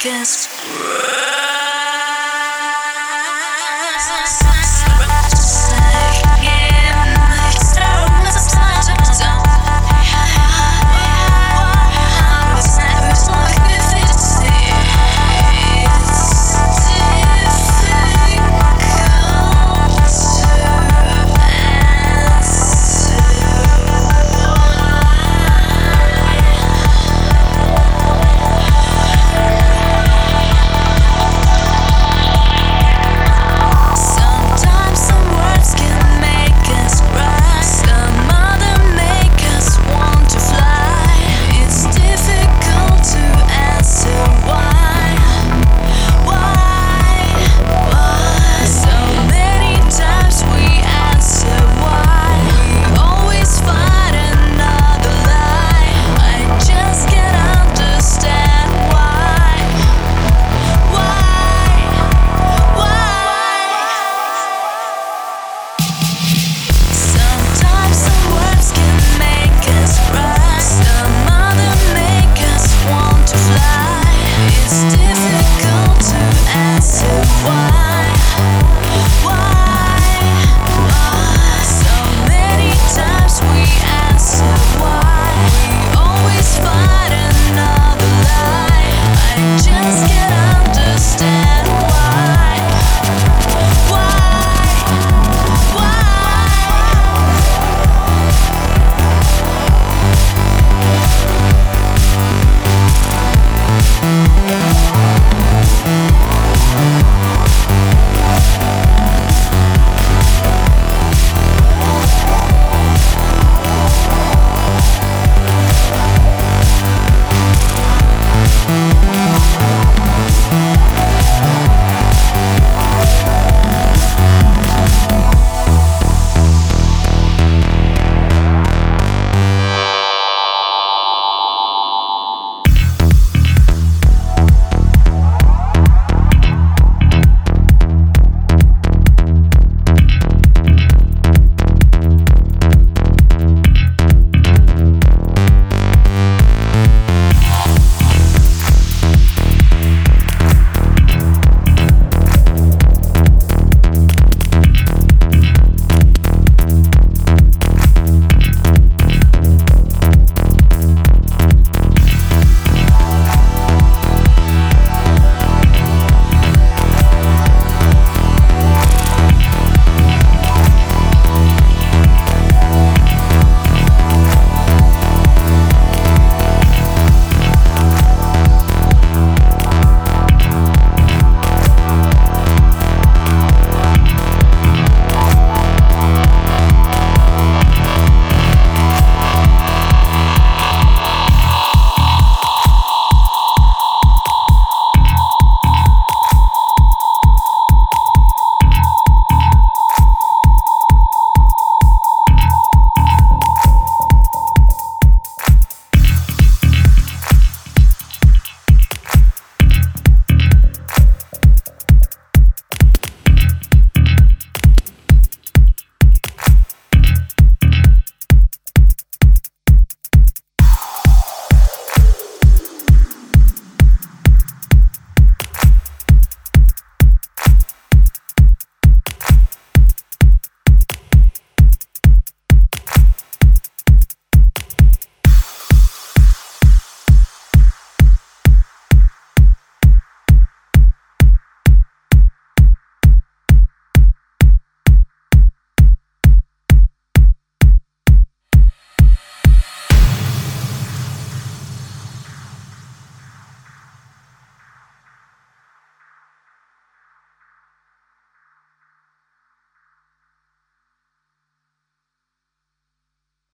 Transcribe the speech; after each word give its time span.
Sometimes 0.00 1.21